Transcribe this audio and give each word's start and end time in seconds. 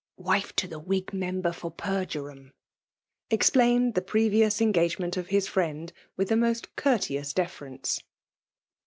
291" 0.17 0.35
wife 0.41 0.55
to 0.55 0.67
the 0.67 0.79
Whig 0.79 1.13
member 1.13 1.51
for 1.53 1.69
Perjureham/' 1.71 2.53
explained 3.29 3.93
the 3.93 4.01
previous 4.01 4.59
engagement 4.59 5.15
of 5.15 5.27
his 5.27 5.47
friend 5.47 5.93
with 6.17 6.29
the 6.29 6.35
most 6.35 6.75
courteous 6.75 7.33
deference. 7.33 7.99